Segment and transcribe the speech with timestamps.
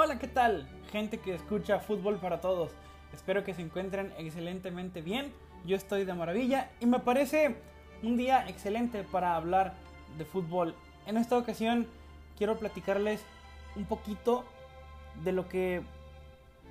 [0.00, 0.68] Hola, ¿qué tal?
[0.92, 2.70] Gente que escucha Fútbol para Todos.
[3.12, 5.32] Espero que se encuentren excelentemente bien.
[5.66, 7.56] Yo estoy de maravilla y me parece
[8.04, 9.74] un día excelente para hablar
[10.16, 10.76] de fútbol.
[11.08, 11.88] En esta ocasión
[12.36, 13.24] quiero platicarles
[13.74, 14.44] un poquito
[15.24, 15.82] de lo que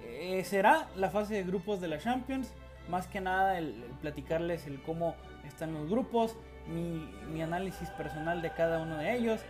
[0.06, 2.54] eh, será la fase de grupos de la Champions.
[2.88, 5.16] Más que nada el, platicarles el cómo
[5.46, 9.42] están los grupos, mi, análisis personal de cada uno de ellos,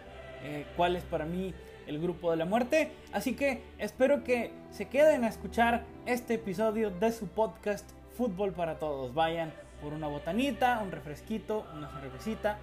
[0.42, 1.54] eh, cuál es para mí
[1.88, 2.92] el grupo de la muerte.
[3.12, 8.80] Así que espero que se queden a escuchar este episodio de su podcast Fútbol para
[8.80, 9.14] Todos.
[9.14, 12.58] Vayan por una botanita, un refresquito, una cervecita,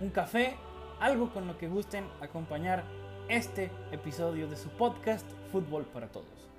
[0.00, 0.56] un café,
[1.00, 2.84] algo con lo que gusten acompañar
[3.28, 6.53] este episodio de su podcast Fútbol para Todos.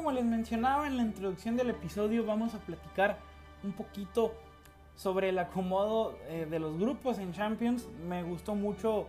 [0.00, 3.18] Como les mencionaba en la introducción del episodio, vamos a platicar
[3.62, 4.32] un poquito
[4.96, 7.86] sobre el acomodo eh, de los grupos en Champions.
[8.08, 9.08] Me gustó mucho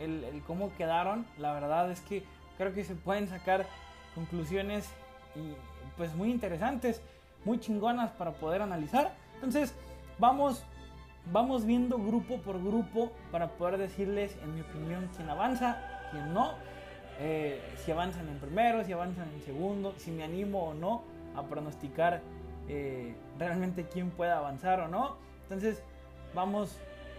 [0.00, 1.26] el, cómo quedaron.
[1.38, 2.24] La verdad es que
[2.58, 3.68] creo que se pueden sacar
[4.16, 4.88] conclusiones
[5.36, 5.54] y
[5.96, 7.00] pues muy interesantes,
[7.44, 9.14] muy chingonas para poder analizar.
[9.36, 9.72] Entonces,
[10.18, 10.64] vamos
[11.30, 16.54] vamos viendo grupo por grupo para poder decirles, en mi opinión, quién avanza, quién no.
[17.20, 21.02] Eh, si avanzan en primero, si avanzan en segundo, si me animo o no
[21.36, 22.20] a pronosticar
[22.68, 25.16] eh, realmente quién puede avanzar o no.
[25.44, 25.82] Entonces
[26.34, 26.78] vamos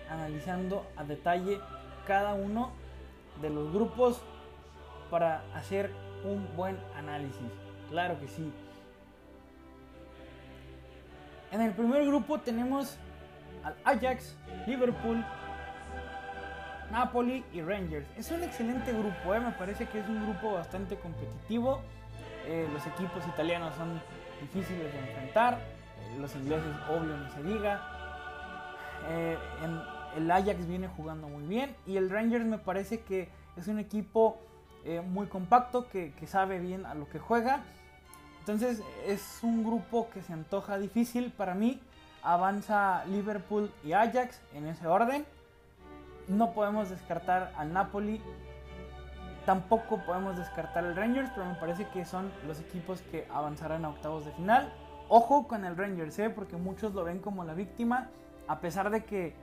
[0.09, 1.59] analizando a detalle
[2.05, 2.71] cada uno
[3.41, 4.21] de los grupos
[5.09, 5.91] para hacer
[6.23, 7.52] un buen análisis.
[7.89, 8.52] Claro que sí.
[11.52, 12.97] En el primer grupo tenemos
[13.64, 15.23] al Ajax, Liverpool,
[16.92, 18.08] Napoli y Rangers.
[18.17, 19.39] Es un excelente grupo, ¿eh?
[19.39, 21.81] me parece que es un grupo bastante competitivo.
[22.45, 24.02] Eh, los equipos italianos son
[24.42, 27.82] difíciles de enfrentar, eh, los ingleses obvio ni se diga.
[30.16, 34.38] el Ajax viene jugando muy bien y el Rangers me parece que es un equipo
[35.10, 37.61] muy compacto que, que sabe bien a lo que juega.
[38.39, 41.80] Entonces es un grupo que se antoja difícil para mí.
[42.22, 45.26] Avanza Liverpool y Ajax en ese orden.
[46.28, 48.22] No podemos descartar al Napoli.
[49.45, 53.89] Tampoco podemos descartar al Rangers, pero me parece que son los equipos que avanzarán a
[53.89, 54.72] octavos de final.
[55.10, 56.30] Ojo con el Rangers, ¿eh?
[56.30, 58.10] porque muchos lo ven como la víctima,
[58.48, 59.36] a pesar de que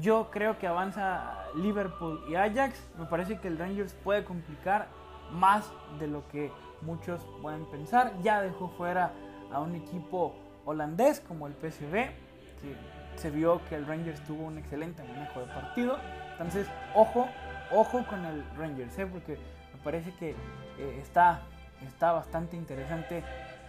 [0.00, 4.88] yo creo que avanza Liverpool y Ajax, me parece que el Rangers puede complicar
[5.30, 6.50] más de lo que
[6.82, 8.12] muchos pueden pensar.
[8.22, 9.12] Ya dejó fuera
[9.52, 10.34] a un equipo
[10.64, 12.76] holandés como el PSV, que
[13.16, 15.98] se vio que el Rangers tuvo un excelente manejo de partido.
[16.32, 17.28] Entonces, ojo,
[17.70, 19.06] ojo con el Rangers, ¿eh?
[19.06, 19.38] porque
[19.72, 21.42] me parece que eh, está,
[21.86, 23.22] está bastante interesante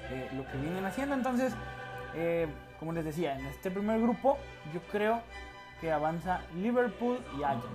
[0.09, 1.15] eh, lo que vienen haciendo.
[1.15, 1.53] Entonces,
[2.79, 4.37] como les decía, en este primer grupo
[4.73, 5.21] yo creo
[5.81, 7.65] que avanza Liverpool y Ajax.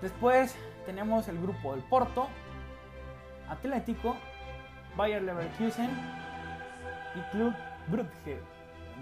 [0.00, 0.56] Después
[0.86, 2.28] tenemos el grupo del Porto,
[3.50, 4.16] Atlético,
[4.96, 5.90] Bayer Leverkusen
[7.14, 7.54] y Club
[7.88, 8.40] Brugge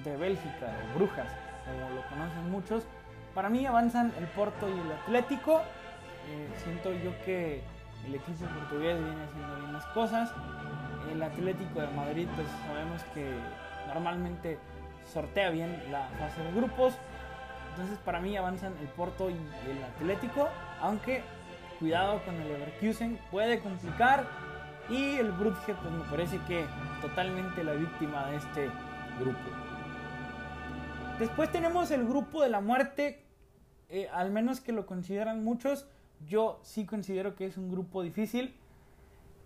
[0.04, 1.28] de Bélgica, o Brujas,
[1.64, 2.84] como lo conocen muchos.
[3.34, 5.62] Para mí avanzan el Porto y el Atlético.
[6.28, 7.62] Eh, siento yo que
[8.06, 10.32] el equipo portugués viene haciendo bien las cosas.
[11.10, 13.30] El Atlético de Madrid, pues sabemos que
[13.86, 14.58] normalmente
[15.12, 16.94] sortea bien la fase de grupos.
[17.70, 20.48] Entonces para mí avanzan el Porto y el Atlético,
[20.80, 21.22] aunque
[21.78, 24.24] cuidado con el Leverkusen, puede complicar.
[24.88, 26.64] Y el Brugge, pues me parece que
[27.02, 28.70] totalmente la víctima de este
[29.18, 29.38] grupo.
[31.18, 33.24] Después tenemos el grupo de la muerte,
[33.88, 35.88] eh, al menos que lo consideran muchos.
[36.26, 38.54] Yo sí considero que es un grupo difícil,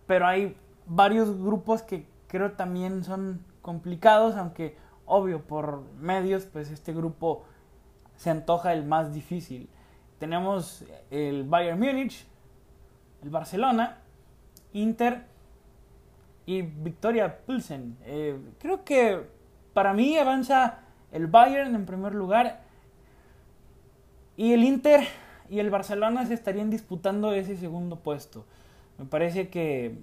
[0.05, 6.91] pero hay varios grupos que creo también son complicados, aunque obvio por medios, pues este
[6.91, 7.45] grupo
[8.17, 9.69] se antoja el más difícil.
[10.19, 12.27] Tenemos el Bayern Múnich,
[13.23, 13.99] el Barcelona,
[14.73, 15.25] Inter
[16.45, 17.97] y Victoria Pulsen.
[18.03, 19.25] Eh, creo que
[19.73, 20.79] para mí avanza
[21.11, 22.61] el Bayern en primer lugar
[24.37, 25.01] y el Inter
[25.49, 28.45] y el Barcelona se estarían disputando ese segundo puesto.
[28.97, 29.97] Me parece que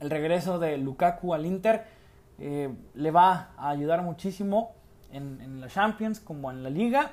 [0.00, 1.84] el regreso de Lukaku al Inter
[2.38, 4.72] eh, le va a ayudar muchísimo
[5.12, 7.12] en, la Champions como en la Liga.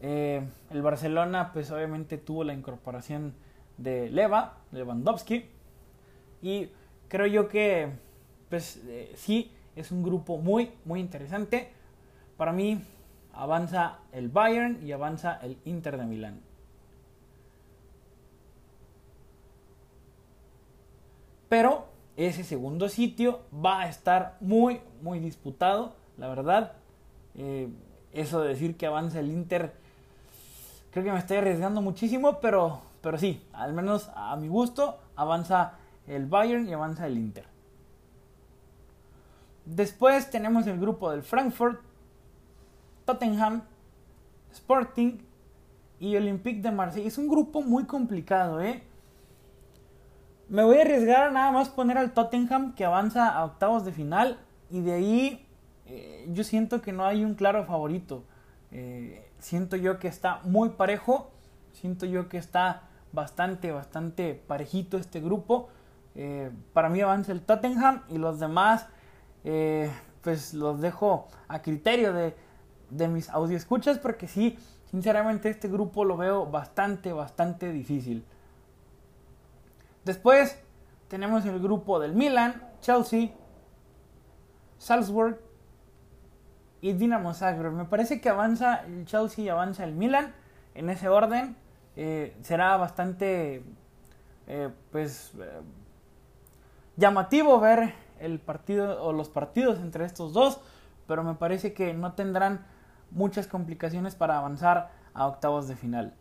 [0.00, 3.34] Eh, el Barcelona pues obviamente tuvo la incorporación
[3.76, 5.46] de Leva, Lewandowski
[6.40, 6.68] y
[7.08, 7.90] creo yo que
[8.48, 11.70] pues eh, sí es un grupo muy muy interesante
[12.36, 12.82] para mí
[13.32, 16.40] avanza el Bayern y avanza el Inter de Milán.
[21.54, 21.84] pero
[22.16, 26.72] ese segundo sitio va a estar muy, muy disputado, la verdad.
[27.36, 27.68] Eh,
[28.12, 29.72] eso de decir que avanza el Inter,
[30.90, 35.74] creo que me estoy arriesgando muchísimo, pero, pero sí, al menos a mi gusto, avanza
[36.08, 37.44] el Bayern y avanza el Inter.
[39.64, 41.80] Después tenemos el grupo del Frankfurt,
[43.04, 43.62] Tottenham,
[44.52, 45.18] Sporting
[46.00, 47.06] y Olympique de Marsella.
[47.06, 48.82] Es un grupo muy complicado, ¿eh?
[50.48, 53.92] Me voy a arriesgar a nada más poner al Tottenham que avanza a octavos de
[53.92, 54.38] final
[54.70, 55.46] y de ahí
[55.86, 58.24] eh, yo siento que no hay un claro favorito.
[58.70, 61.30] Eh, siento yo que está muy parejo,
[61.72, 65.70] siento yo que está bastante, bastante parejito este grupo.
[66.14, 68.86] Eh, para mí avanza el Tottenham y los demás
[70.22, 72.34] pues los dejo a criterio de,
[72.96, 74.58] de mis escuchas porque sí,
[74.90, 78.24] sinceramente este grupo lo veo bastante, bastante difícil.
[80.04, 80.60] Después
[81.08, 83.30] tenemos el grupo del Milan, Chelsea,
[84.78, 85.40] Salzburg
[86.80, 87.72] y Dinamo Zagreb.
[87.72, 90.34] Me parece que avanza el Chelsea y avanza el Milan
[90.74, 91.56] en ese orden.
[91.96, 93.62] Eh, será bastante
[94.46, 95.60] eh, pues eh,
[96.96, 100.60] llamativo ver el partido o los partidos entre estos dos,
[101.06, 102.66] pero me parece que no tendrán
[103.14, 106.14] muchas complicaciones para avanzar a octavos de final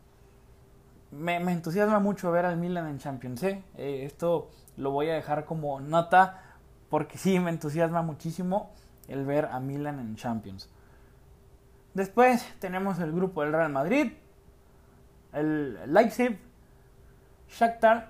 [1.14, 3.44] me, entusiasma mucho ver al Milan en Champions.
[3.44, 3.64] ¿eh?
[3.78, 4.04] ¿eh?
[4.06, 6.42] esto lo voy a dejar como nota
[6.90, 8.72] porque sí me entusiasma muchísimo
[9.08, 10.70] el ver a Milan en Champions.
[11.94, 14.14] Después tenemos el grupo del Real Madrid,
[15.32, 16.40] el Leipzig,
[17.50, 18.10] Shakhtar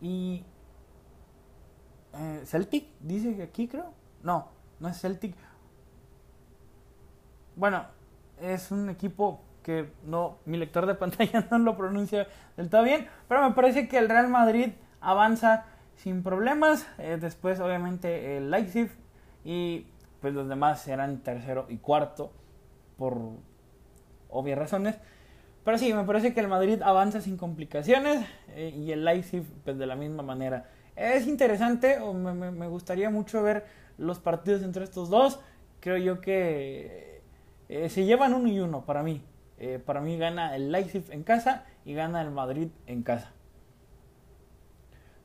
[0.00, 0.44] y
[2.14, 3.92] eh, Celtic, dice que aquí creo.
[4.22, 4.48] No,
[4.82, 5.34] no es Celtic.
[7.54, 7.86] Bueno,
[8.40, 12.26] es un equipo que no, mi lector de pantalla no lo pronuncia
[12.56, 14.70] del todo bien, pero me parece que el Real Madrid
[15.00, 15.64] avanza
[15.94, 16.86] sin problemas.
[16.98, 18.90] Eh, después, obviamente, el Leipzig
[19.44, 19.86] y
[20.20, 22.32] pues los demás serán tercero y cuarto
[22.96, 23.18] por
[24.30, 24.96] obvias razones.
[25.64, 29.78] Pero sí, me parece que el Madrid avanza sin complicaciones eh, y el Leipzig pues
[29.78, 30.70] de la misma manera.
[30.96, 33.64] Es interesante, o me, me gustaría mucho ver
[34.02, 35.40] los partidos entre estos dos.
[35.80, 37.22] Creo yo que
[37.68, 39.22] eh, se llevan uno y uno para mí.
[39.58, 43.32] Eh, para mí gana el Leipzig en casa y gana el Madrid en casa.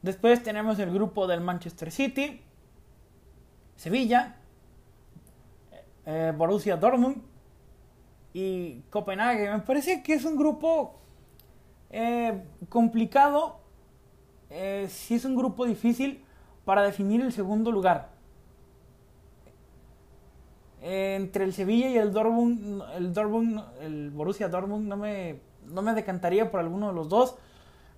[0.02, 2.42] Después tenemos el grupo del Manchester City,
[3.76, 4.36] Sevilla,
[6.06, 7.24] eh, Borussia Dortmund
[8.34, 9.50] y Copenhague.
[9.50, 10.94] Me parece que es un grupo
[12.68, 13.62] complicado,
[14.90, 16.22] si es un grupo difícil
[16.66, 18.17] para definir el segundo lugar
[20.88, 25.94] entre el Sevilla y el Dortmund, el Dortmund, el Borussia Dortmund no me, no me
[25.94, 27.36] decantaría por alguno de los dos,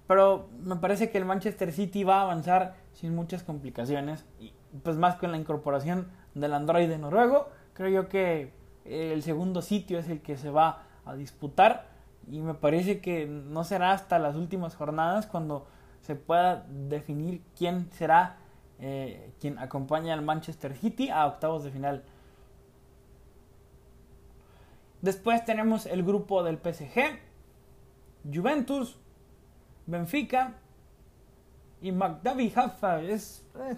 [0.07, 4.53] pero me parece que el Manchester City va a avanzar sin muchas complicaciones y
[4.83, 8.53] pues más con la incorporación del androide noruego, creo yo que
[8.85, 11.89] el segundo sitio es el que se va a disputar
[12.27, 15.67] y me parece que no será hasta las últimas jornadas cuando
[16.01, 18.37] se pueda definir quién será
[18.79, 22.03] eh, quien acompaña al Manchester City a octavos de final.
[25.01, 27.19] Después tenemos el grupo del PSG,
[28.31, 28.97] Juventus,
[29.85, 30.55] Benfica
[31.81, 33.01] y Maccabi Haifa.
[33.01, 33.77] Es, eh,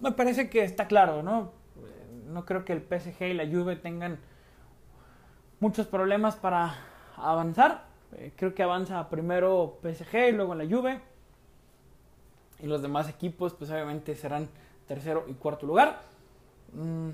[0.00, 1.52] me parece que está claro, ¿no?
[2.26, 4.18] No creo que el PSG y la Juve tengan
[5.58, 6.76] muchos problemas para
[7.16, 7.84] avanzar.
[8.12, 11.00] Eh, creo que avanza primero PSG y luego la Juve.
[12.60, 14.48] Y los demás equipos, pues obviamente serán
[14.86, 16.00] tercero y cuarto lugar.
[16.72, 17.10] Mm,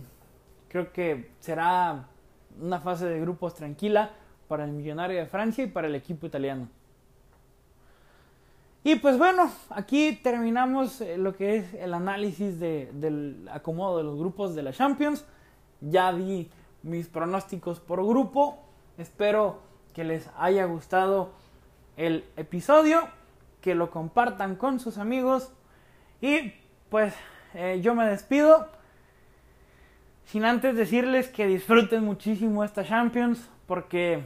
[0.68, 2.08] creo que será
[2.60, 4.10] una fase de grupos tranquila
[4.48, 6.68] para el Millonario de Francia y para el equipo italiano.
[8.84, 14.16] Y pues bueno, aquí terminamos eh, lo que es el análisis del acomodo de los
[14.16, 15.24] grupos de la Champions.
[15.80, 16.48] Ya di
[16.84, 18.58] mis pronósticos por grupo.
[18.96, 19.58] Espero
[19.92, 21.30] que les haya gustado
[21.96, 23.08] el episodio,
[23.60, 25.50] que lo compartan con sus amigos.
[26.20, 26.52] Y
[26.88, 27.12] pues
[27.54, 28.68] eh, yo me despido
[30.26, 34.22] sin antes decirles que disfruten muchísimo esta Champions porque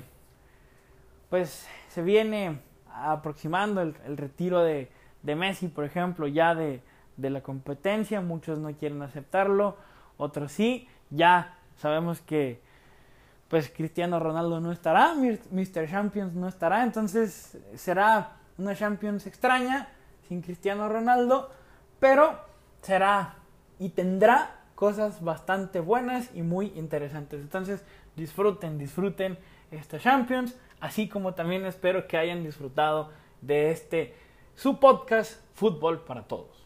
[1.28, 2.60] pues se viene
[2.92, 4.90] aproximando el, retiro de,
[5.22, 6.82] Messi, por ejemplo, ya de,
[7.16, 8.20] la competencia.
[8.20, 9.76] Muchos no quieren aceptarlo,
[10.16, 10.88] otros sí.
[11.10, 12.60] Ya sabemos que
[13.48, 15.88] pues Cristiano Ronaldo no estará, Mr.
[15.90, 19.88] Champions no estará, entonces será una Champions extraña
[20.28, 21.50] sin Cristiano Ronaldo,
[21.98, 22.38] pero
[22.80, 23.34] será
[23.80, 27.42] y tendrá cosas bastante buenas y muy interesantes.
[27.42, 27.84] Entonces
[28.16, 29.36] disfruten, disfruten
[29.70, 33.10] esta Champions, así como también espero que hayan disfrutado
[33.42, 34.14] de este
[34.54, 36.59] su podcast Fútbol para Todos.